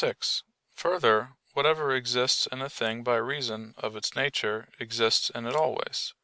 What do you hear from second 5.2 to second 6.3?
in it always.